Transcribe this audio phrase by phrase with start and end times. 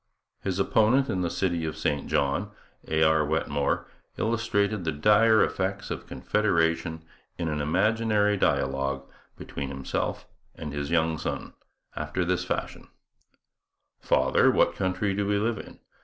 [0.41, 2.49] His opponent in the city of St John,
[2.87, 3.03] A.
[3.03, 3.23] R.
[3.23, 3.85] Wetmore,
[4.17, 7.03] illustrated the dire effects of Confederation
[7.37, 10.25] in an imaginary dialogue, between himself
[10.55, 11.53] and his young son,
[11.95, 12.87] after this fashion:
[13.99, 15.77] 'Father, what country do we live in?'